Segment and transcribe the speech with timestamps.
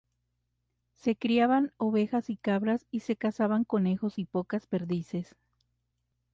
[0.95, 5.35] Se criaban ovejas y cabras, y se cazaban conejos y pocas perdices.